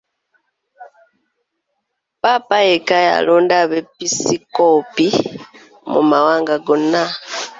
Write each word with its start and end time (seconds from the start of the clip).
Ppaapa 2.19 2.57
yekka 2.69 2.97
y'alonda 3.07 3.55
abeepiskoopi 3.63 5.07
mu 5.91 6.01
mawanga 6.09 6.55
gonna. 6.65 7.03